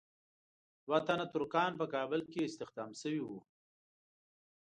دوه 0.85 0.99
تنه 1.07 1.25
ترکان 1.33 1.71
په 1.79 1.85
کابل 1.93 2.21
کې 2.31 2.47
استخدام 2.47 2.91
شوي 3.01 3.21
وو. 3.23 3.39